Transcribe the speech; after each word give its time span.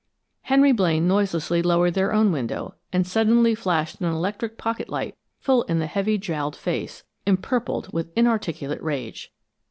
Henry 0.41 0.71
Blaine 0.71 1.07
noiselessly 1.07 1.61
lowered 1.61 1.93
their 1.93 2.11
own 2.11 2.31
window, 2.31 2.73
and 2.91 3.05
suddenly 3.05 3.53
flashed 3.53 3.99
an 3.99 4.07
electric 4.07 4.57
pocket 4.57 4.89
light 4.89 5.15
full 5.37 5.61
in 5.65 5.77
the 5.77 5.85
heavy 5.85 6.17
jowled 6.17 6.55
face, 6.55 7.03
empurpled 7.27 7.93
with 7.93 8.11
inarticulate 8.15 8.81
rage. 8.81 9.31